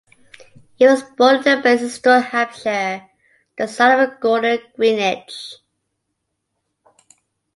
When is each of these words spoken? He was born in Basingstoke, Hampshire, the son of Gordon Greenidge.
He 0.77 0.87
was 0.87 1.03
born 1.03 1.47
in 1.47 1.61
Basingstoke, 1.61 2.25
Hampshire, 2.25 3.07
the 3.55 3.67
son 3.67 3.99
of 3.99 4.19
Gordon 4.19 4.57
Greenidge. 4.75 5.57